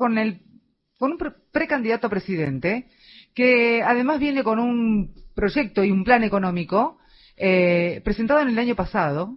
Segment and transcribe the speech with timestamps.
[0.00, 0.40] con el
[0.98, 1.18] con un
[1.52, 2.86] precandidato a presidente
[3.34, 6.96] que además viene con un proyecto y un plan económico
[7.36, 9.36] eh, presentado en el año pasado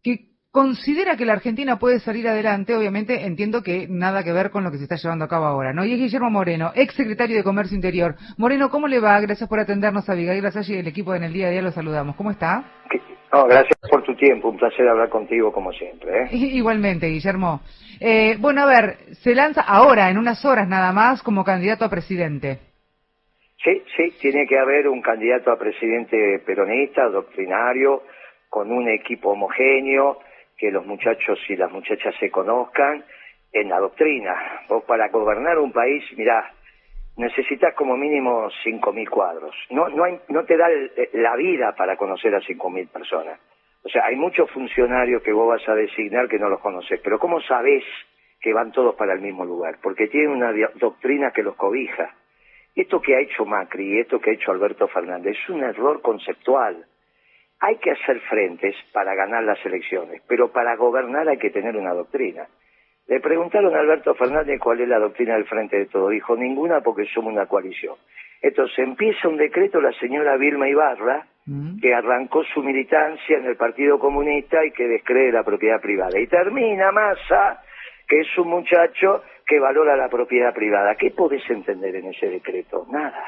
[0.00, 4.62] que considera que la Argentina puede salir adelante, obviamente entiendo que nada que ver con
[4.62, 5.84] lo que se está llevando a cabo ahora, ¿no?
[5.84, 8.14] Y es Guillermo Moreno, ex secretario de Comercio Interior.
[8.36, 9.20] Moreno, ¿cómo le va?
[9.20, 12.14] Gracias por atendernos, Abigail Gracias y el equipo en el día a día lo saludamos.
[12.14, 12.64] ¿Cómo está?
[13.34, 16.22] No, gracias por tu tiempo, un placer hablar contigo como siempre.
[16.22, 16.28] ¿eh?
[16.30, 17.62] Igualmente, Guillermo.
[18.00, 21.90] Eh, bueno, a ver, se lanza ahora, en unas horas nada más, como candidato a
[21.90, 22.60] presidente.
[23.64, 28.04] Sí, sí, tiene que haber un candidato a presidente peronista, doctrinario,
[28.48, 30.20] con un equipo homogéneo,
[30.56, 33.04] que los muchachos y las muchachas se conozcan
[33.52, 34.62] en la doctrina.
[34.68, 36.52] Vos para gobernar un país, mirá,
[37.16, 39.54] necesitas como mínimo 5.000 cuadros.
[39.70, 40.68] No, no, hay, no te da
[41.12, 43.38] la vida para conocer a 5.000 personas.
[43.84, 47.18] O sea, hay muchos funcionarios que vos vas a designar que no los conoces, pero
[47.18, 47.84] ¿cómo sabés
[48.40, 49.76] que van todos para el mismo lugar?
[49.82, 52.14] Porque tienen una doctrina que los cobija.
[52.74, 56.00] Esto que ha hecho Macri y esto que ha hecho Alberto Fernández es un error
[56.00, 56.86] conceptual.
[57.60, 61.92] Hay que hacer frentes para ganar las elecciones, pero para gobernar hay que tener una
[61.92, 62.48] doctrina.
[63.06, 66.08] Le preguntaron a Alberto Fernández cuál es la doctrina del Frente de Todo.
[66.08, 67.96] Dijo, ninguna porque somos una coalición.
[68.40, 71.80] Entonces empieza un decreto la señora Vilma Ibarra, mm.
[71.80, 76.18] que arrancó su militancia en el Partido Comunista y que descree la propiedad privada.
[76.18, 77.62] Y termina Massa,
[78.08, 80.94] que es un muchacho que valora la propiedad privada.
[80.94, 82.86] ¿Qué podés entender en ese decreto?
[82.90, 83.24] Nada.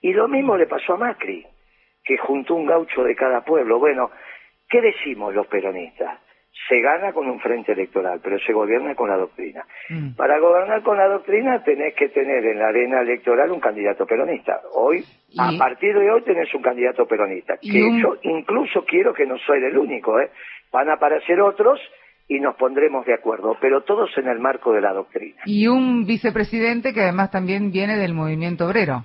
[0.00, 1.46] Y lo mismo le pasó a Macri,
[2.04, 3.78] que juntó un gaucho de cada pueblo.
[3.78, 4.10] Bueno,
[4.68, 6.18] ¿qué decimos los peronistas?
[6.68, 9.64] Se gana con un frente electoral, pero se gobierna con la doctrina.
[9.88, 10.14] Mm.
[10.14, 14.60] Para gobernar con la doctrina tenés que tener en la arena electoral un candidato peronista.
[14.74, 15.04] Hoy,
[15.38, 19.64] a partir de hoy tenés un candidato peronista, que yo incluso quiero que no soy
[19.64, 20.30] el único, ¿eh?
[20.72, 21.80] van a aparecer otros
[22.28, 25.40] y nos pondremos de acuerdo, pero todos en el marco de la doctrina.
[25.46, 29.04] Y un vicepresidente que además también viene del movimiento obrero.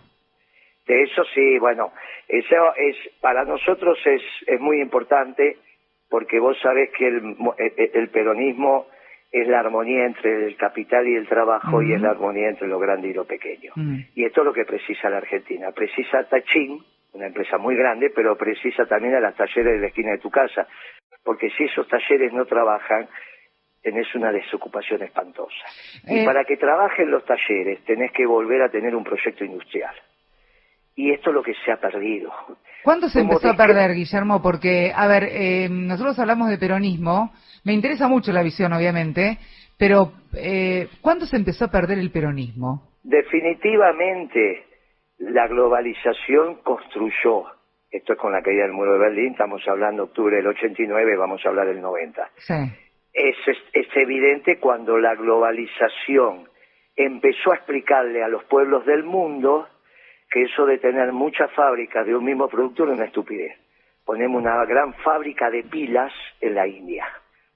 [0.85, 1.93] De eso sí, bueno,
[2.27, 5.57] eso es para nosotros es, es muy importante
[6.13, 8.85] porque vos sabés que el, eh, eh, el, peronismo
[9.31, 12.77] es la armonía entre el capital y el trabajo y es la armonía entre lo
[12.77, 13.73] grande y lo pequeño.
[14.13, 15.71] Y esto es lo que precisa la Argentina.
[15.71, 20.11] Precisa Tachín, una empresa muy grande, pero precisa también a las talleres de la esquina
[20.11, 20.67] de tu casa.
[21.23, 23.09] Porque si esos talleres no trabajan,
[23.81, 25.65] tenés una desocupación espantosa.
[26.05, 26.25] Y eh.
[26.25, 29.95] para que trabajen los talleres, tenés que volver a tener un proyecto industrial.
[30.95, 32.31] Y esto es lo que se ha perdido.
[32.83, 34.41] ¿Cuándo se empezó a perder, Guillermo?
[34.41, 37.31] Porque, a ver, eh, nosotros hablamos de peronismo,
[37.63, 39.39] me interesa mucho la visión, obviamente,
[39.77, 42.89] pero eh, ¿cuándo se empezó a perder el peronismo?
[43.03, 44.65] Definitivamente,
[45.17, 47.45] la globalización construyó,
[47.89, 51.41] esto es con la caída del muro de Berlín, estamos hablando octubre del 89, vamos
[51.45, 52.29] a hablar del 90.
[52.37, 52.53] Sí.
[53.13, 53.35] es,
[53.71, 56.49] es evidente cuando la globalización
[56.95, 59.67] empezó a explicarle a los pueblos del mundo
[60.33, 63.55] que eso de tener muchas fábricas de un mismo producto es una estupidez.
[64.03, 66.11] Ponemos una gran fábrica de pilas
[66.41, 67.05] en la India.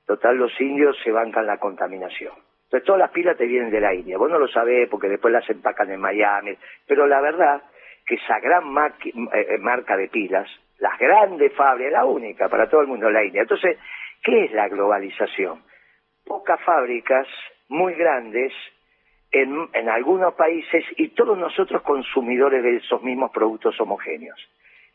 [0.05, 2.33] Total, los indios se bancan la contaminación.
[2.65, 4.19] Entonces, todas las pilas te vienen de la India.
[4.19, 6.55] Vos no lo sabés porque después las empacan en Miami.
[6.85, 7.63] Pero la verdad
[8.05, 8.93] que esa gran eh,
[9.33, 13.41] eh, marca de pilas, las grandes fábricas, la única para todo el mundo, la India.
[13.41, 13.79] Entonces,
[14.23, 15.63] ¿qué es la globalización?
[16.23, 17.27] Pocas fábricas
[17.69, 18.53] muy grandes
[19.41, 24.39] en, algunos países y todos nosotros consumidores de esos mismos productos homogéneos.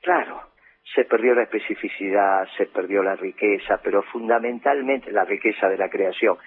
[0.00, 0.42] Claro,
[0.94, 6.38] se perdió la especificidad, se perdió la riqueza, pero fundamentalmente la riqueza de la creación,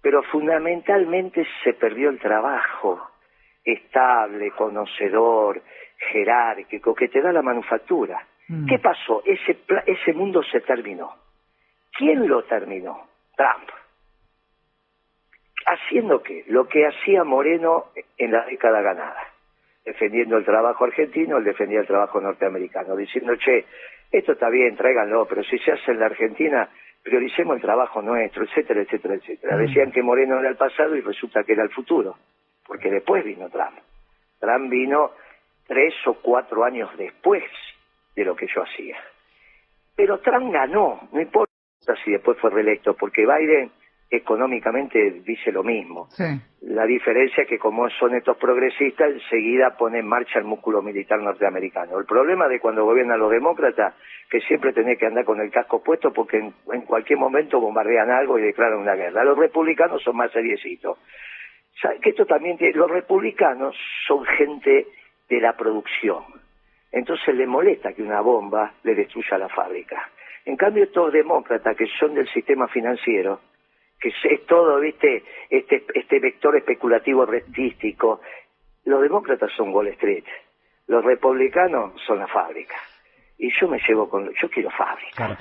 [0.00, 3.08] pero fundamentalmente se perdió el trabajo
[3.64, 5.62] estable, conocedor,
[6.12, 8.26] jerárquico, que te da la manufactura.
[8.48, 8.66] Mm.
[8.66, 9.22] ¿Qué pasó?
[9.24, 11.14] Ese, ese mundo se terminó.
[11.96, 13.06] ¿Quién lo terminó?
[13.36, 13.70] Trump.
[15.66, 16.44] ¿Haciendo qué?
[16.48, 17.86] Lo que hacía Moreno
[18.18, 19.28] en la década ganada,
[19.84, 23.64] defendiendo el trabajo argentino, él defendía el trabajo norteamericano, diciendo, che,
[24.10, 26.68] esto está bien, tráiganlo, pero si se hace en la Argentina,
[27.02, 29.56] prioricemos el trabajo nuestro, etcétera, etcétera, etcétera.
[29.56, 29.60] Mm.
[29.60, 32.16] Decían que Moreno era el pasado y resulta que era el futuro,
[32.66, 33.78] porque después vino Trump.
[34.38, 35.12] Trump vino
[35.66, 37.44] tres o cuatro años después
[38.14, 38.96] de lo que yo hacía.
[39.96, 41.52] Pero Trump ganó, no importa
[42.04, 43.70] si después fue reelecto, porque Biden
[44.12, 46.06] económicamente dice lo mismo.
[46.60, 51.18] La diferencia es que como son estos progresistas, enseguida pone en marcha el músculo militar
[51.18, 51.98] norteamericano.
[51.98, 53.94] El problema de cuando gobiernan los demócratas,
[54.28, 58.38] que siempre tenés que andar con el casco puesto porque en, cualquier momento bombardean algo
[58.38, 59.24] y declaran una guerra.
[59.24, 60.98] Los republicanos son más seriecitos.
[62.02, 63.74] que esto también los republicanos
[64.06, 64.88] son gente
[65.30, 66.22] de la producción.
[66.90, 70.10] Entonces le molesta que una bomba le destruya la fábrica.
[70.44, 73.40] En cambio, estos demócratas que son del sistema financiero,
[74.02, 78.20] que es todo, viste, este, este vector especulativo rentístico.
[78.84, 80.24] Los demócratas son Wall Street,
[80.88, 82.74] los republicanos son la fábrica.
[83.38, 85.38] Y yo me llevo con, yo quiero fábrica.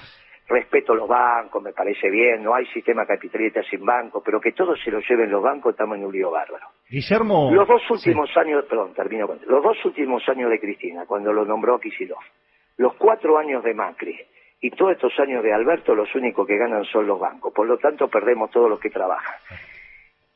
[0.47, 4.75] Respeto los bancos, me parece bien, no hay sistema capitalista sin bancos, pero que todo
[4.75, 6.67] se lo lleven los bancos, estamos en un lío bárbaro.
[6.89, 7.51] Guillermo.
[7.53, 11.45] Los dos últimos años, perdón, termino con, los dos últimos años de Cristina, cuando lo
[11.45, 12.19] nombró Kisilov,
[12.77, 14.19] los cuatro años de Macri,
[14.61, 17.77] y todos estos años de Alberto los únicos que ganan son los bancos, por lo
[17.79, 19.35] tanto perdemos todos los que trabajan.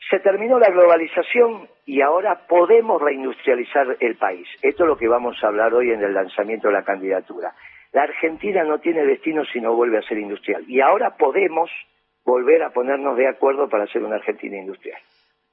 [0.09, 4.47] Se terminó la globalización y ahora podemos reindustrializar el país.
[4.61, 7.53] Esto es lo que vamos a hablar hoy en el lanzamiento de la candidatura.
[7.91, 11.69] La Argentina no tiene destino si no vuelve a ser industrial y ahora podemos
[12.23, 14.99] volver a ponernos de acuerdo para ser una Argentina industrial.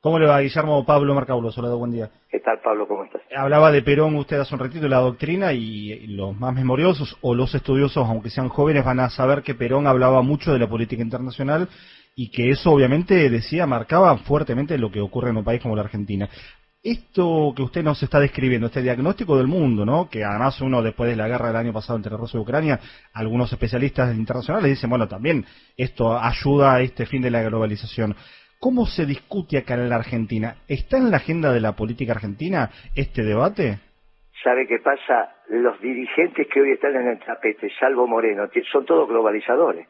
[0.03, 1.53] ¿Cómo le va, Guillermo Pablo Marcaulo?
[1.53, 2.11] Saludos, buen día.
[2.29, 2.89] ¿Qué tal, Pablo?
[2.89, 3.23] ¿Cómo estás?
[3.37, 7.55] Hablaba de Perón usted hace un ratito, la doctrina, y los más memoriosos o los
[7.55, 11.69] estudiosos, aunque sean jóvenes, van a saber que Perón hablaba mucho de la política internacional
[12.17, 15.83] y que eso obviamente decía, marcaba fuertemente lo que ocurre en un país como la
[15.83, 16.29] Argentina.
[16.83, 20.11] Esto que usted nos está describiendo, este diagnóstico del mundo, ¿no?
[20.11, 22.81] Que además uno después de la guerra del año pasado entre Rusia y Ucrania,
[23.13, 25.47] algunos especialistas internacionales dicen, bueno, también
[25.77, 28.17] esto ayuda a este fin de la globalización.
[28.63, 30.55] ¿Cómo se discute acá en la Argentina?
[30.69, 33.81] ¿Está en la agenda de la política argentina este debate?
[34.45, 35.35] ¿Sabe qué pasa?
[35.49, 39.89] Los dirigentes que hoy están en el tapete, salvo Moreno, son todos globalizadores.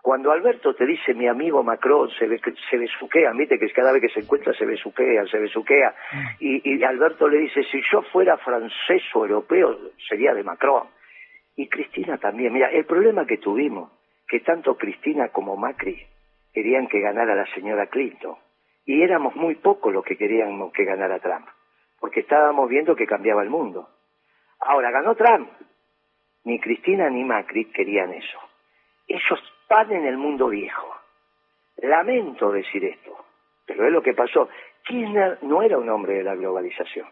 [0.00, 2.28] Cuando Alberto te dice mi amigo Macron, se,
[2.70, 5.92] se besuquean, viste que cada vez que se encuentra se besuquean, se besuquea.
[6.38, 9.76] Y Alberto le dice, si yo fuera francés o europeo,
[10.08, 10.86] sería de Macron.
[11.56, 12.52] Y Cristina también.
[12.52, 13.90] Mira, el problema que tuvimos,
[14.28, 16.00] que tanto Cristina como Macri
[16.58, 18.34] querían que ganara la señora Clinton.
[18.84, 21.46] Y éramos muy pocos los que queríamos que ganara Trump,
[22.00, 23.88] porque estábamos viendo que cambiaba el mundo.
[24.58, 25.48] Ahora, ganó Trump.
[26.42, 28.40] Ni Cristina ni Macri querían eso.
[29.06, 29.40] Ellos
[29.70, 30.96] van en el mundo viejo.
[31.76, 33.16] Lamento decir esto,
[33.64, 34.48] pero es lo que pasó.
[34.82, 37.06] Kirchner no era un hombre de la globalización.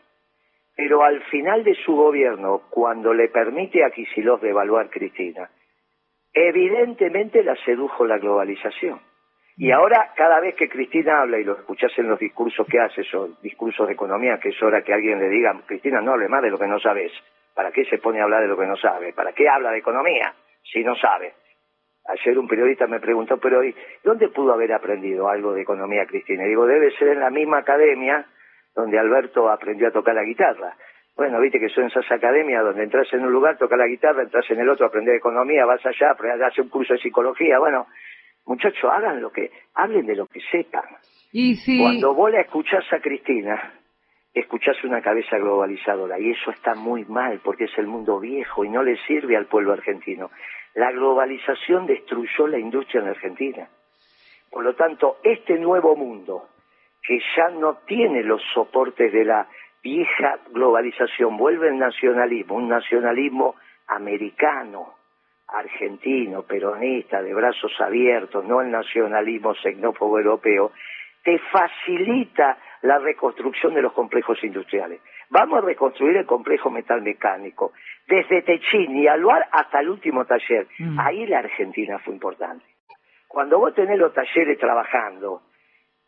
[0.75, 5.49] Pero al final de su gobierno, cuando le permite a Kicillof devaluar Cristina,
[6.35, 9.06] evidentemente la sedujo la globalización.
[9.59, 13.01] Y ahora, cada vez que Cristina habla y lo escuchás en los discursos que hace,
[13.01, 16.43] esos discursos de economía, que es hora que alguien le diga, Cristina, no hable más
[16.43, 17.11] de lo que no sabes.
[17.55, 19.15] ¿Para qué se pone a hablar de lo que no sabe?
[19.15, 21.33] ¿Para qué habla de economía si no sabe?
[22.09, 23.63] Ayer un periodista me preguntó, pero
[24.05, 26.45] ¿dónde pudo haber aprendido algo de economía Cristina?
[26.45, 28.27] Y digo, debe ser en la misma academia
[28.75, 30.77] donde Alberto aprendió a tocar la guitarra.
[31.17, 34.45] Bueno, viste que son esas academias donde entras en un lugar, tocas la guitarra, entras
[34.51, 37.59] en el otro, aprendes economía, vas allá, haces un curso de psicología.
[37.59, 37.87] Bueno,
[38.47, 40.85] Muchachos, hagan lo que, hablen de lo que sepan.
[41.33, 41.81] Y si...
[41.81, 43.75] Cuando vos la escuchás a Cristina,
[44.33, 48.69] escuchás una cabeza globalizadora y eso está muy mal porque es el mundo viejo y
[48.69, 50.31] no le sirve al pueblo argentino.
[50.75, 53.69] La globalización destruyó la industria en Argentina.
[54.51, 56.49] Por lo tanto, este nuevo mundo,
[57.03, 59.49] que ya no tiene los soportes de la
[59.83, 63.55] vieja globalización, vuelve el nacionalismo, un nacionalismo
[63.89, 64.95] americano,
[65.49, 70.73] argentino, peronista, de brazos abiertos, no el nacionalismo xenófobo europeo,
[71.23, 75.01] te facilita la reconstrucción de los complejos industriales.
[75.29, 77.73] Vamos a reconstruir el complejo metalmecánico,
[78.07, 80.69] desde Techín y Aluar hasta el último taller.
[80.79, 81.01] Mm.
[81.01, 82.65] Ahí la Argentina fue importante.
[83.27, 85.43] Cuando vos tenés los talleres trabajando,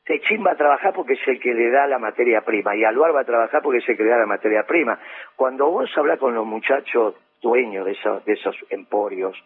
[0.04, 3.14] Techín va a trabajar porque es el que le da la materia prima y Aluar
[3.14, 4.98] va a trabajar porque es el que le da la materia prima.
[5.34, 9.36] Cuando vos hablas con los muchachos dueños de esos, de esos emporios,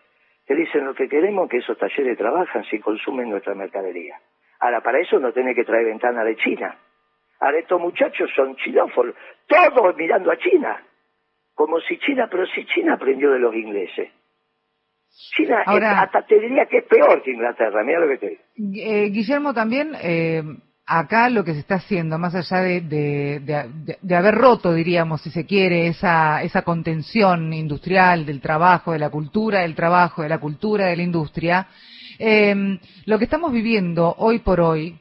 [0.47, 4.21] te dicen lo que queremos que esos talleres trabajan si consumen nuestra mercadería.
[4.61, 6.77] Ahora, para eso no tiene que traer ventana de China.
[7.41, 9.15] Ahora, estos muchachos son chinófonos,
[9.47, 10.83] todos mirando a China.
[11.55, 14.11] Como si China, pero si China aprendió de los ingleses.
[15.37, 18.43] China hasta te diría que es peor que Inglaterra, mira lo que te digo.
[18.75, 20.43] Eh, Guillermo, también eh,
[20.87, 23.41] acá lo que se está haciendo, más allá de,
[24.03, 29.11] de, haber roto, diríamos, si se quiere, esa, esa contención industrial del trabajo, de la
[29.11, 31.69] cultura, del trabajo, de la cultura, de la industria,
[32.19, 34.99] em, lo que estamos viviendo hoy por hoy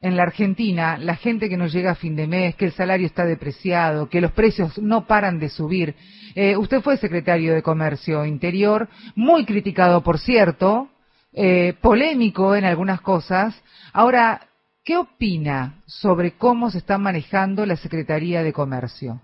[0.00, 3.06] en la Argentina, la gente que no llega a fin de mes, que el salario
[3.06, 5.94] está depreciado, que los precios no paran de subir.
[6.34, 10.88] Eh, usted fue secretario de Comercio Interior, muy criticado, por cierto,
[11.32, 13.54] eh, polémico en algunas cosas.
[13.94, 14.42] Ahora,
[14.84, 19.14] ¿Qué opina sobre cómo se está manejando la Secretaría de Comercio?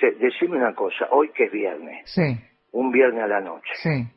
[0.00, 2.36] Sí, decime una cosa, hoy que es viernes, sí.
[2.72, 4.08] un viernes a la noche, sí.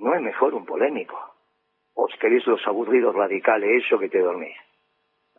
[0.00, 1.16] ¿no es mejor un polémico?
[1.94, 4.56] ¿O querés los aburridos radicales, eso que te dormís?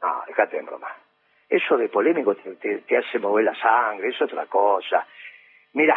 [0.01, 0.88] No, déjate en broma.
[1.50, 5.05] Eso de polémico te, hace mover la sangre, es otra cosa.
[5.74, 5.96] Mira,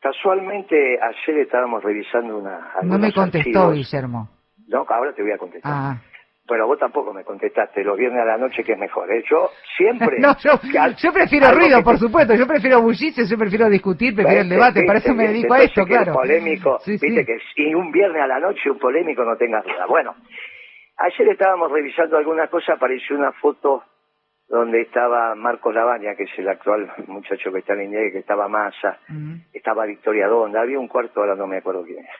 [0.00, 2.72] casualmente ayer estábamos revisando una...
[2.82, 4.28] No me contestó, Guillermo.
[4.66, 5.72] No, ahora te voy a contestar.
[5.74, 6.02] Ah
[6.48, 9.12] Bueno, vos tampoco me contestaste los viernes a la noche que es mejor.
[9.12, 9.22] ¿eh?
[9.30, 10.18] Yo siempre...
[10.20, 12.34] no, yo, prefiero ruido, por supuesto.
[12.34, 14.84] Yo prefiero bullicio, yo prefiero discutir, prefiero el debate.
[14.86, 16.14] Para eso me dedico a esto, claro.
[16.14, 19.84] polémico, viste que si un viernes a la noche un polémico no tengas duda.
[19.86, 20.14] Bueno,
[20.96, 23.84] ayer estábamos revisando algunas cosas, apareció una foto
[24.48, 28.48] donde estaba Marcos Lavagna, que es el actual muchacho que está en India, que estaba
[28.48, 28.98] Massa,
[29.52, 32.10] estaba Victoria Donda, había un cuarto, ahora no me acuerdo quién es.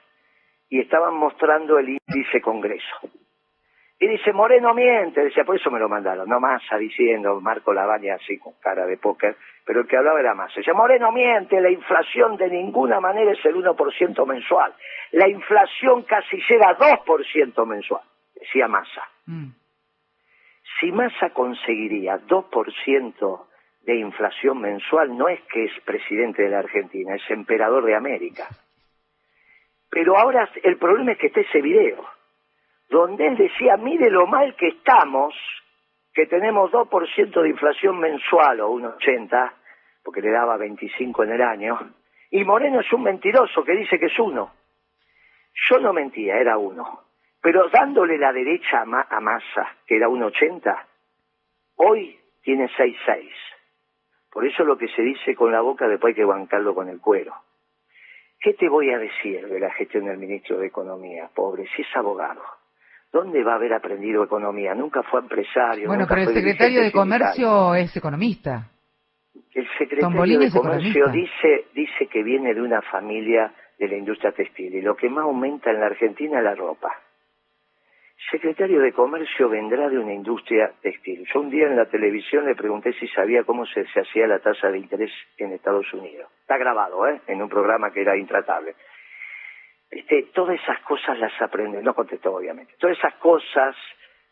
[0.68, 3.08] Y estaban mostrando el índice Congreso.
[4.00, 8.14] Y dice, Moreno miente, decía, por eso me lo mandaron, no Massa diciendo, Marco Lavagna
[8.14, 10.54] así con cara de póker, pero el que hablaba era Massa.
[10.56, 14.72] Decía, Moreno miente, la inflación de ninguna manera es el 1% mensual.
[15.10, 18.02] La inflación casi llega a 2% mensual,
[18.34, 19.02] decía Massa.
[19.26, 19.48] Mm.
[20.78, 23.46] Si Massa conseguiría 2%
[23.82, 28.46] de inflación mensual, no es que es presidente de la Argentina, es emperador de América.
[29.90, 32.04] Pero ahora el problema es que está ese video,
[32.88, 35.34] donde él decía, mire lo mal que estamos,
[36.12, 39.52] que tenemos 2% de inflación mensual o 1,80,
[40.02, 41.78] porque le daba 25 en el año,
[42.30, 44.52] y Moreno es un mentiroso que dice que es uno.
[45.68, 47.02] Yo no mentía, era uno.
[47.40, 50.86] Pero dándole la derecha a, Massa, que era un 80,
[51.76, 53.30] hoy tiene 6-6.
[54.30, 57.00] Por eso lo que se dice con la boca después hay que bancarlo con el
[57.00, 57.34] cuero.
[58.40, 61.66] ¿Qué te voy a decir de la gestión del ministro de Economía, pobre?
[61.74, 62.42] Si es abogado.
[63.12, 64.74] ¿Dónde va a haber aprendido economía?
[64.74, 65.88] Nunca fue empresario.
[65.88, 68.70] Bueno, pero el secretario de Comercio es economista.
[69.54, 74.74] El secretario de Comercio dice, dice que viene de una familia de la industria textil
[74.74, 76.92] y lo que más aumenta en la Argentina es la ropa
[78.30, 81.26] secretario de Comercio vendrá de una industria textil.
[81.32, 84.68] Yo un día en la televisión le pregunté si sabía cómo se, hacía la tasa
[84.68, 86.30] de interés en Estados Unidos.
[86.40, 87.20] Está grabado, ¿eh?
[87.26, 88.74] En un programa que era intratable.
[89.90, 93.74] Este, todas esas cosas las aprendes, no contestó obviamente, todas esas cosas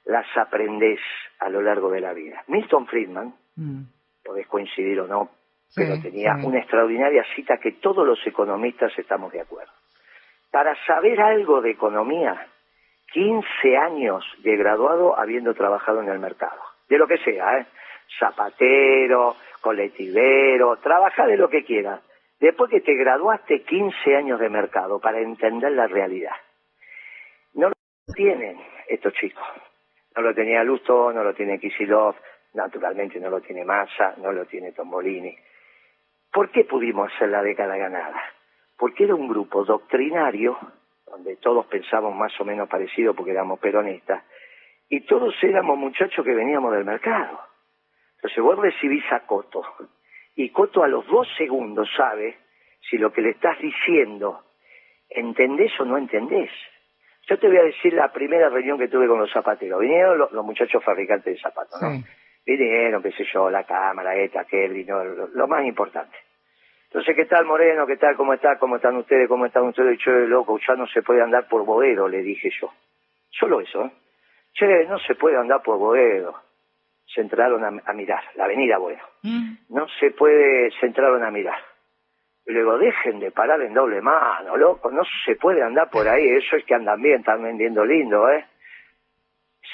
[0.05, 1.01] las aprendes
[1.39, 2.45] a lo largo de la vida.
[2.49, 3.83] Milton Friedman, mm.
[4.25, 5.31] podés coincidir o no,
[5.75, 9.73] pero tenía una extraordinaria cita que todos los economistas estamos de acuerdo.
[10.51, 12.47] Para saber algo de economía,
[13.13, 17.67] 15 años de graduado habiendo trabajado en el mercado, de lo que sea, ¿eh?
[18.19, 22.01] zapatero, colectivero, trabaja de lo que quieras.
[22.41, 26.35] Después que te graduaste 15 años de mercado para entender la realidad.
[27.55, 27.75] No lo
[28.15, 29.45] tienen estos chicos.
[30.15, 32.17] No lo tenía Lusto, no lo tiene Kisilov,
[32.55, 35.37] naturalmente no lo tiene Massa, no lo tiene Tombolini.
[36.33, 38.23] ¿Por qué pudimos hacer la década ganada?
[38.77, 40.59] Porque era un grupo doctrinario
[41.07, 44.25] donde todos pensamos más o menos parecido porque éramos peronistas,
[44.89, 47.41] y todos éramos muchachos que veníamos del mercado.
[48.17, 49.21] Entonces vos recibís a
[50.37, 52.37] y Coto a los dos segundos sabe
[52.89, 54.43] si lo que le estás diciendo
[55.09, 56.51] entendés o no entendés.
[57.29, 59.81] Yo te voy a decir la primera reunión que tuve con los zapateros.
[59.81, 61.89] Vinieron los, muchachos fabricantes de zapatos, ¿no?
[62.45, 66.17] Vinieron, qué sé yo, la cámara, esta, Kelly, lo más importante.
[66.85, 67.87] Entonces, ¿qué tal Moreno?
[67.87, 68.15] ¿Qué tal?
[68.17, 68.57] ¿Cómo está?
[68.59, 69.29] ¿Cómo están ustedes?
[69.29, 69.99] ¿Cómo están ustedes?
[70.05, 72.73] Yo, loco, ya no se puede andar por Boedo, le dije yo.
[73.31, 73.91] Solo eso, ¿eh?
[74.55, 76.46] Che, no se puede andar por Boedo.
[77.07, 79.03] Se entraron a, mirar, la avenida Boedo.
[79.23, 79.55] Mm.
[79.71, 81.59] No se puede, se entraron a mirar.
[82.47, 86.29] Y luego, dejen de parar en doble mano, loco, no se puede andar por ahí,
[86.29, 88.45] eso es que andan bien, están vendiendo lindo, ¿eh?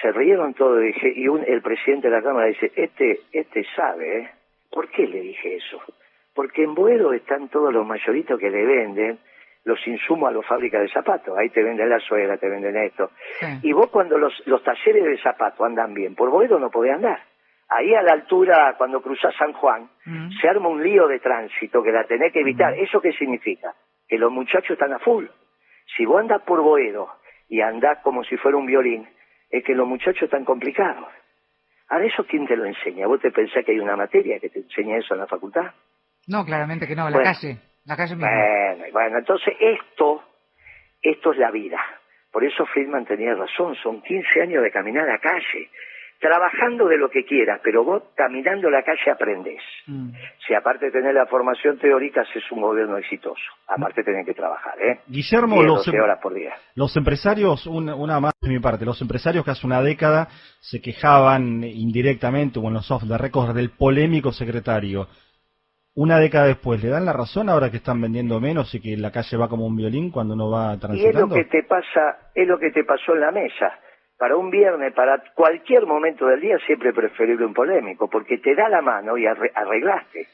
[0.01, 3.65] Se rieron todo y dije, y un, el presidente de la Cámara dice, este, este
[3.77, 4.31] sabe, ¿eh?
[4.71, 5.83] ¿Por qué le dije eso?
[6.35, 9.19] porque en Boedo están todos los mayoritos que le venden
[9.64, 11.37] los insumos a las fábricas de zapatos.
[11.38, 13.11] Ahí te venden la suela, te venden esto.
[13.62, 17.21] Y vos cuando los, los talleres de zapatos andan bien, por Boedo no podés andar.
[17.69, 20.31] Ahí a la altura, cuando cruzás San Juan, mm.
[20.40, 22.75] se arma un lío de tránsito que la tenés que evitar.
[22.75, 22.81] Mm.
[22.81, 23.75] ¿Eso qué significa?
[24.07, 25.26] Que los muchachos están a full.
[25.97, 27.09] Si vos andás por Boedo
[27.49, 29.09] y andás como si fuera un violín,
[29.49, 31.09] es que los muchachos están complicados.
[31.88, 33.07] Ahora, ¿eso quién te lo enseña?
[33.07, 35.73] ¿Vos te pensás que hay una materia que te enseña eso en la facultad?
[36.26, 38.31] No, claramente que no, la calle, la calle misma.
[38.31, 40.23] Bueno, bueno, entonces esto,
[41.03, 41.79] esto es la vida.
[42.31, 45.69] Por eso Friedman tenía razón, son 15 años de caminar a la calle,
[46.19, 49.61] trabajando de lo que quieras, pero vos caminando la calle aprendés.
[49.87, 50.11] Mm.
[50.47, 53.43] Si aparte de tener la formación teórica, es un gobierno exitoso.
[53.67, 55.01] Aparte tenés que trabajar, ¿eh?
[55.09, 56.55] Guillermo, los, em- horas por día.
[56.77, 60.29] los empresarios, una, más de mi parte, los empresarios que hace una década
[60.61, 65.09] se quejaban indirectamente o en los soft de récords del polémico secretario
[65.95, 69.13] una década después, ¿le dan la razón ahora que están vendiendo menos y que la
[69.13, 70.97] calle va como un violín cuando no va transitando?
[70.97, 73.79] Y es lo que te pasa, es lo que te pasó en la mesa.
[74.17, 78.55] Para un viernes, para cualquier momento del día, siempre es preferible un polémico, porque te
[78.55, 80.29] da la mano y arreglaste.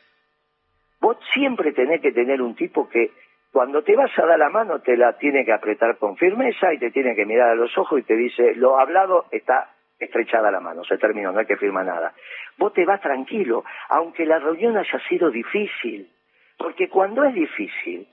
[1.01, 3.13] Vos siempre tenés que tener un tipo que
[3.51, 6.79] cuando te vas a dar la mano te la tiene que apretar con firmeza y
[6.79, 10.61] te tiene que mirar a los ojos y te dice, lo hablado está estrechada la
[10.61, 12.15] mano, se terminó, no hay que firmar nada.
[12.57, 16.11] Vos te vas tranquilo, aunque la reunión haya sido difícil,
[16.57, 18.07] porque cuando es difícil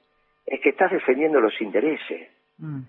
[0.46, 2.30] es que estás defendiendo los intereses.
[2.58, 2.82] Mm.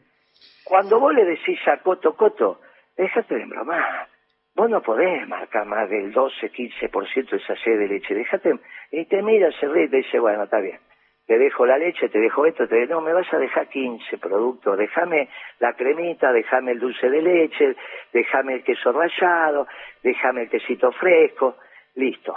[0.65, 2.61] Cuando vos le decís a Coto, Coto,
[2.97, 4.09] déjate de bromar,
[4.55, 8.59] vos no podés marcar más del 12, 15% de esa sed de leche, déjate,
[8.91, 10.81] y te mira, se ríe y te dice, bueno, está bien,
[11.27, 14.79] te dejo la leche, te dejo esto, te no, me vas a dejar 15 productos,
[14.79, 15.29] déjame
[15.59, 17.77] la cremita, déjame el dulce de leche,
[18.13, 19.67] déjame el queso rallado,
[20.03, 21.57] déjame el quesito fresco,
[21.97, 22.35] listo.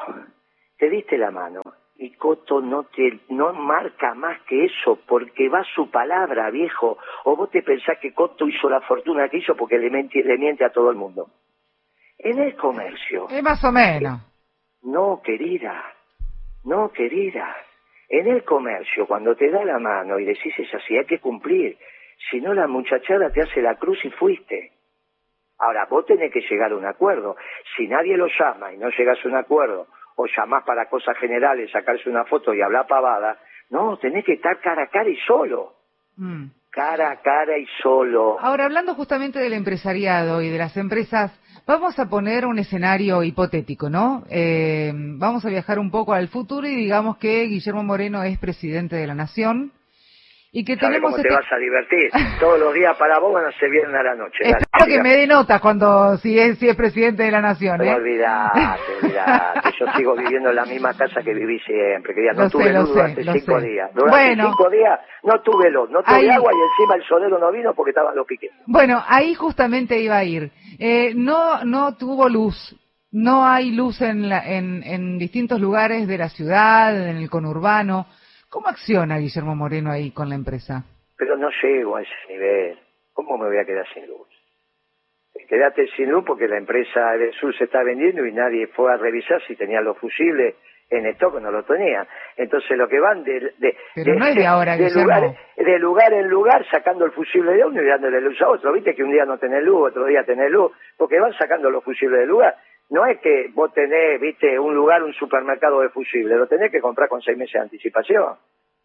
[0.77, 1.61] Te diste la mano
[1.97, 6.97] y Coto no te no marca más que eso porque va su palabra, viejo.
[7.25, 10.37] O vos te pensás que Coto hizo la fortuna que hizo porque le miente, le
[10.37, 11.27] miente a todo el mundo.
[12.17, 13.27] En el comercio.
[13.29, 14.19] Es más o menos.
[14.81, 15.93] No, querida.
[16.63, 17.55] No, querida.
[18.09, 21.77] En el comercio, cuando te da la mano y decís es así, hay que cumplir.
[22.29, 24.71] Si no, la muchachada te hace la cruz y fuiste.
[25.59, 27.35] Ahora, vos tenés que llegar a un acuerdo.
[27.75, 31.71] Si nadie lo llama y no llegas a un acuerdo, o llamás para cosas generales,
[31.71, 33.37] sacarse una foto y hablar pavada,
[33.69, 35.75] no, tenés que estar cara a cara y solo.
[36.17, 36.45] Mm.
[36.71, 38.37] Cara a cara y solo.
[38.39, 41.31] Ahora, hablando justamente del empresariado y de las empresas
[41.69, 44.23] Vamos a poner un escenario hipotético, ¿no?
[44.27, 48.95] Eh, vamos a viajar un poco al futuro y digamos que Guillermo Moreno es presidente
[48.95, 49.71] de la Nación
[50.51, 52.09] y que tenemos cómo te este vas a divertir?
[52.39, 54.37] Todos los días para vos van a ser viernes a la noche.
[54.41, 57.81] Espero que me dé nota cuando si es, si es presidente de la nación.
[57.81, 57.93] ¿eh?
[57.93, 58.59] olvidate,
[59.01, 59.69] olvidate.
[59.79, 62.13] Yo sigo viviendo en la misma casa que viví siempre.
[62.15, 63.91] Que no tuve luz durante cinco días.
[63.93, 67.51] Durante bueno, cinco días no tuve luz, no tuve agua y encima el solero no
[67.51, 68.51] vino porque estaban los piques.
[68.65, 70.51] Bueno, ahí justamente iba a ir.
[70.79, 72.75] Eh, no, no tuvo luz.
[73.11, 78.05] No hay luz en, la, en, en distintos lugares de la ciudad, en el conurbano.
[78.49, 80.83] ¿Cómo acciona Guillermo Moreno ahí con la empresa?
[81.17, 82.79] Pero no llego a ese nivel.
[83.13, 84.27] ¿Cómo me voy a quedar sin luz?
[85.47, 88.97] Quédate sin luz porque la empresa del sur se está vendiendo y nadie fue a
[88.97, 90.55] revisar si tenía los fusibles
[90.89, 92.07] en stock, no lo tenía.
[92.37, 96.13] Entonces lo que van de, de, Pero no es de, ahora, de lugar, de lugar
[96.13, 98.73] en lugar sacando el fusible de uno y dándole luz a otro.
[98.73, 101.83] Viste que un día no tenés luz, otro día tenés luz, porque van sacando los
[101.83, 102.55] fusibles del lugar
[102.89, 106.81] no es que vos tenés, viste, un lugar, un supermercado de fusibles, lo tenés que
[106.81, 108.35] comprar con seis meses de anticipación.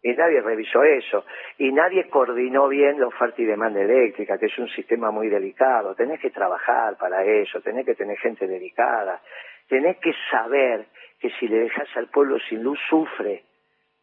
[0.03, 1.25] Y nadie revisó eso.
[1.57, 5.95] Y nadie coordinó bien la oferta y demanda eléctrica, que es un sistema muy delicado.
[5.95, 9.19] Tenés que trabajar para eso, tenés que tener gente dedicada.
[9.67, 10.85] Tenés que saber
[11.19, 13.45] que si le dejas al pueblo sin luz, sufre.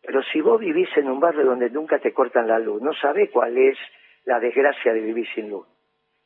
[0.03, 3.31] Pero si vos vivís en un barrio donde nunca te cortan la luz, no sabés
[3.31, 3.79] cuál es
[4.25, 5.69] la desgracia de vivir sin luz.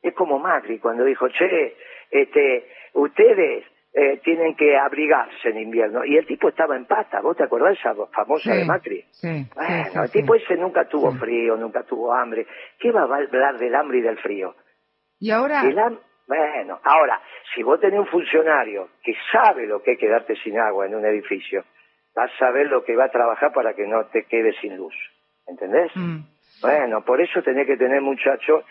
[0.01, 1.75] Es como Macri cuando dijo, che,
[2.09, 6.05] este, ustedes eh, tienen que abrigarse en invierno.
[6.05, 9.03] Y el tipo estaba en pata, ¿vos te acordás esa famosa de Macri?
[9.11, 12.45] Sí, bueno, el tipo ese nunca tuvo frío, nunca tuvo hambre.
[12.79, 14.55] ¿Qué va a hablar del hambre y del frío?
[15.19, 15.63] Y ahora...
[16.27, 17.21] Bueno, ahora,
[17.55, 21.05] si vos tenés un funcionario que sabe lo que es quedarte sin agua en un
[21.05, 21.63] edificio,
[22.13, 24.93] vas a saber lo que va a trabajar para que no te quedes sin luz.
[25.47, 25.89] ¿Entendés?
[25.95, 26.17] Mm.
[26.61, 28.65] Bueno, por eso tenés que tener muchachos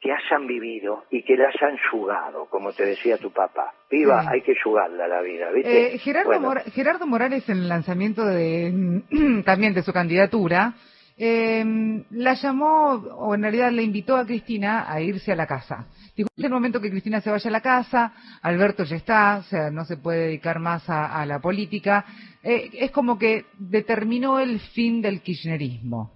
[0.00, 3.72] que hayan vivido y que la hayan jugado, como te decía tu papá.
[3.90, 5.94] Viva, hay que jugarla la vida, ¿viste?
[5.94, 9.02] Eh, Gerardo, Morales, en el lanzamiento de,
[9.44, 10.74] también de su candidatura,
[11.16, 15.86] em, la llamó, o en realidad le invitó a Cristina a irse a la casa.
[16.14, 19.42] Dijo, en el momento que Cristina se vaya a la casa, Alberto ya está, o
[19.44, 22.04] sea, no se puede dedicar más a, la política.
[22.42, 26.12] Eh, es como que determinó el fin del kirchnerismo.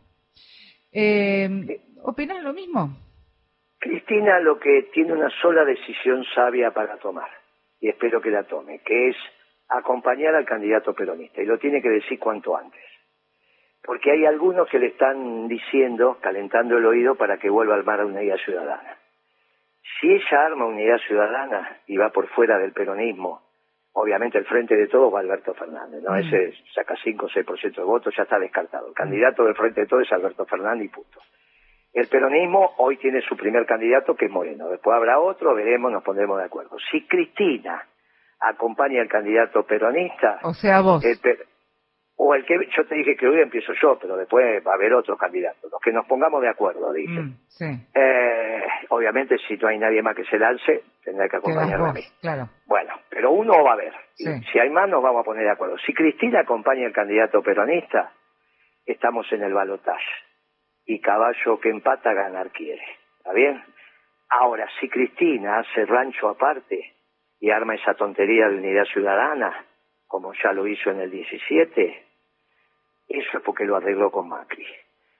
[0.93, 3.10] Eh, ¿Opinan lo mismo?
[3.81, 7.31] Cristina lo que tiene una sola decisión sabia para tomar,
[7.81, 9.17] y espero que la tome, que es
[9.69, 12.85] acompañar al candidato peronista, y lo tiene que decir cuanto antes.
[13.83, 18.05] Porque hay algunos que le están diciendo, calentando el oído para que vuelva a armar
[18.05, 18.99] una unidad ciudadana.
[19.99, 23.41] Si ella arma unidad ciudadana y va por fuera del peronismo,
[23.93, 26.13] obviamente el frente de todos va Alberto Fernández, ¿no?
[26.13, 26.19] Mm.
[26.19, 28.89] Ese saca 5 o 6% de votos, ya está descartado.
[28.89, 31.21] El candidato del frente de todos es Alberto Fernández y punto.
[31.93, 34.69] El peronismo hoy tiene su primer candidato que es Moreno.
[34.69, 36.77] Después habrá otro, veremos, nos pondremos de acuerdo.
[36.91, 37.85] Si Cristina
[38.39, 41.05] acompaña al candidato peronista, o sea vos,
[42.23, 44.93] o el que yo te dije que hoy empiezo yo, pero después va a haber
[44.93, 45.71] otros candidatos.
[45.71, 47.19] Los que nos pongamos de acuerdo, dije.
[47.19, 51.93] Mm, eh, obviamente, si no hay nadie más que se lance, tendrá que acompañarme a
[51.95, 52.03] mí.
[52.21, 52.49] Claro.
[52.67, 53.95] Bueno, pero uno va a ver.
[54.15, 55.79] Si hay más, nos vamos a poner de acuerdo.
[55.79, 58.13] Si Cristina acompaña al candidato peronista,
[58.85, 60.30] estamos en el balotaje
[60.87, 62.85] y caballo que empata ganar quiere.
[63.19, 63.63] ¿Está bien?
[64.31, 66.95] Ahora, si Cristina hace rancho aparte
[67.41, 69.65] y arma esa tontería de unidad ciudadana,
[70.07, 72.05] como ya lo hizo en el 17,
[73.09, 74.67] eso es porque lo arregló con Macri.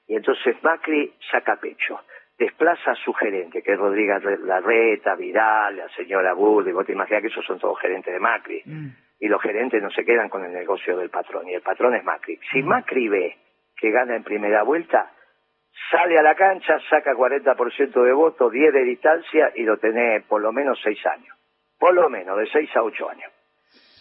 [0.07, 2.01] Y entonces Macri saca pecho.
[2.39, 7.21] desplaza a su gerente, que es Rodríguez Larreta, Vidal, la señora Burdi, vos te imaginas
[7.21, 8.63] que esos son todos gerentes de Macri.
[8.65, 8.89] Mm.
[9.21, 12.03] Y los gerentes no se quedan con el negocio del patrón, y el patrón es
[12.03, 12.41] Macri.
[12.51, 12.67] Si mm.
[12.67, 13.37] Macri ve
[13.77, 15.13] que gana en primera vuelta,
[15.91, 20.41] sale a la cancha, saca 40% de votos, 10 de distancia y lo tenés por
[20.41, 21.37] lo menos 6 años.
[21.79, 23.33] Por lo menos, de 6 a 8 años.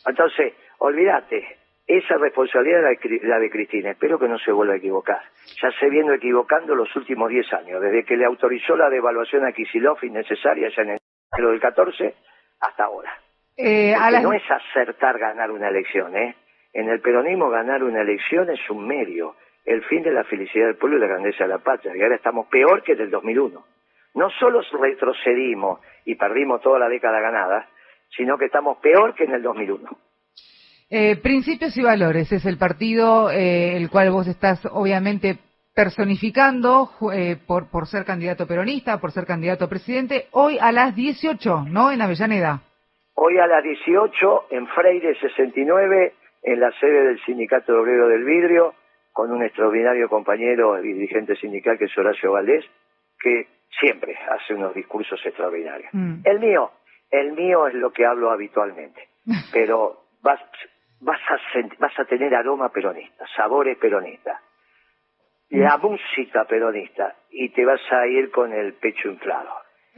[0.05, 3.91] Entonces, olvídate, esa responsabilidad es la de Cristina.
[3.91, 5.21] Espero que no se vuelva a equivocar.
[5.61, 9.51] Ya se viene equivocando los últimos 10 años, desde que le autorizó la devaluación a
[9.51, 10.99] Kisilov innecesaria ya en el
[11.37, 12.13] del 14
[12.59, 13.11] hasta ahora.
[13.57, 16.35] Eh, no es acertar ganar una elección, ¿eh?
[16.73, 19.35] En el peronismo ganar una elección es un medio
[19.69, 21.95] el fin de la felicidad del pueblo y la grandeza de la patria.
[21.95, 23.63] Y ahora estamos peor que en el 2001.
[24.15, 27.69] No solo retrocedimos y perdimos toda la década ganada,
[28.09, 29.89] sino que estamos peor que en el 2001.
[30.89, 35.37] Eh, Principios y Valores es el partido eh, el cual vos estás obviamente
[35.75, 40.95] personificando eh, por, por ser candidato peronista, por ser candidato a presidente, hoy a las
[40.95, 41.91] 18, ¿no?
[41.91, 42.63] En Avellaneda.
[43.13, 48.23] Hoy a las 18 en Freire 69, en la sede del Sindicato de Obrero del
[48.23, 48.73] Vidrio,
[49.19, 52.63] con un extraordinario compañero y dirigente sindical que es Horacio Valdés,
[53.19, 53.47] que
[53.81, 55.89] siempre hace unos discursos extraordinarios.
[55.91, 56.21] Mm.
[56.23, 56.71] El mío,
[57.11, 59.09] el mío es lo que hablo habitualmente,
[59.51, 60.39] pero vas,
[61.01, 61.35] vas, a,
[61.79, 64.39] vas a tener aroma peronista, sabores peronistas,
[65.49, 65.81] la mm.
[65.81, 69.51] música peronista, y te vas a ir con el pecho inflado.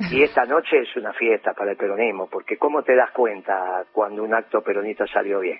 [0.09, 4.23] Y esta noche es una fiesta para el peronismo, porque ¿cómo te das cuenta cuando
[4.23, 5.59] un acto peronista salió bien?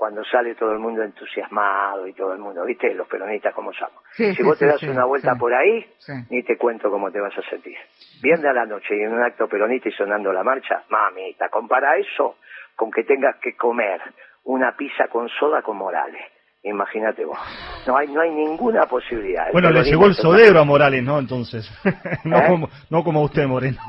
[0.00, 2.94] Cuando sale todo el mundo entusiasmado y todo el mundo, ¿viste?
[2.94, 4.02] Los peronistas como somos.
[4.16, 5.84] si vos te das una vuelta por ahí,
[6.30, 7.76] ni te cuento cómo te vas a sentir.
[8.22, 11.98] Viernes a la noche y en un acto peronista y sonando la marcha, mamita, compara
[11.98, 12.36] eso
[12.74, 14.00] con que tengas que comer
[14.44, 16.22] una pizza con soda con Morales.
[16.62, 17.38] Imagínate vos.
[17.86, 19.52] No hay, no hay ninguna posibilidad.
[19.52, 21.18] bueno, le llegó el sodero a Morales, ¿no?
[21.18, 21.70] Entonces.
[22.24, 22.46] no, ¿Eh?
[22.48, 23.80] como, no como usted, Moreno.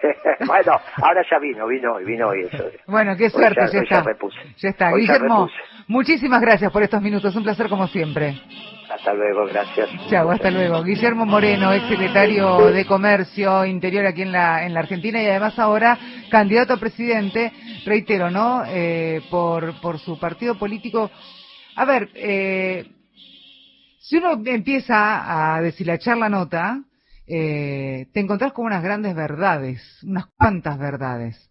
[0.46, 2.48] bueno, ahora ya vino, vino hoy, vino hoy.
[2.50, 2.64] Eso.
[2.86, 4.04] Bueno, qué suerte, ya, está.
[4.56, 4.92] Ya, está.
[4.92, 5.48] Guillermo,
[5.88, 8.40] muchísimas gracias por estos minutos, un placer como siempre.
[8.90, 9.88] Hasta luego, gracias.
[10.08, 10.82] Chao, hasta luego.
[10.82, 15.56] Guillermo Moreno, ex secretario de Comercio Interior aquí en la, en la Argentina y además
[15.58, 15.96] ahora
[16.28, 17.52] candidato a presidente,
[17.84, 18.64] reitero, ¿no?
[18.66, 21.08] Eh, por, por su partido político.
[21.76, 22.84] A ver, eh,
[24.00, 26.82] si uno empieza a deshilachar la nota,
[27.32, 31.50] eh, te encontrás con unas grandes verdades, unas cuantas verdades.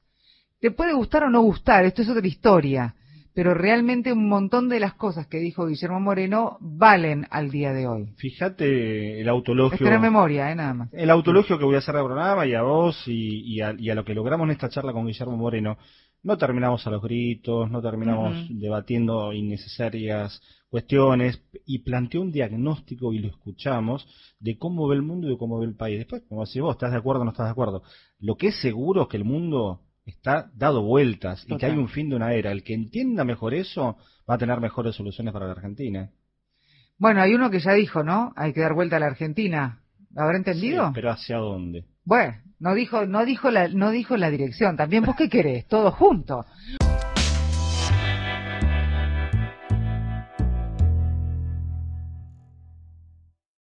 [0.60, 2.96] Te puede gustar o no gustar, esto es otra historia,
[3.34, 7.88] pero realmente un montón de las cosas que dijo Guillermo Moreno valen al día de
[7.88, 8.13] hoy.
[8.18, 9.89] Fíjate el autologio.
[9.89, 10.94] Es memoria, eh, nada más.
[10.94, 14.13] El autologio que voy a hacer al programa y a vos y, a, lo que
[14.13, 15.78] logramos en esta charla con Guillermo Moreno.
[16.22, 23.20] No terminamos a los gritos, no terminamos debatiendo innecesarias cuestiones y planteó un diagnóstico y
[23.20, 24.08] lo escuchamos
[24.40, 25.98] de cómo ve el mundo y de cómo ve el país.
[25.98, 27.84] Después, como decís vos, ¿estás de acuerdo o no estás de acuerdo?
[28.20, 31.90] Lo que es seguro es que el mundo está dado vueltas y que hay un
[31.90, 32.52] fin de una era.
[32.52, 33.98] El que entienda mejor eso
[34.30, 36.12] va a tener mejores soluciones para la Argentina.
[36.98, 38.34] Bueno, hay uno que ya dijo, ¿no?
[38.36, 39.82] Hay que dar vuelta a la Argentina.
[40.16, 40.92] ¿Habrá entendido?
[40.94, 41.86] pero ¿hacia dónde?
[42.10, 44.76] Bueno, no dijo, no dijo la, no dijo la dirección.
[44.76, 46.48] También vos qué querés, todos juntos.